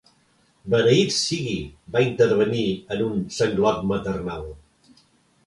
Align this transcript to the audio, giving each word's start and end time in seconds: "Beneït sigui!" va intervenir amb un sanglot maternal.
"Beneït 0.73 1.13
sigui!" 1.17 1.53
va 1.97 2.01
intervenir 2.07 2.65
amb 2.97 3.05
un 3.09 3.21
sanglot 3.37 3.87
maternal. 3.93 4.43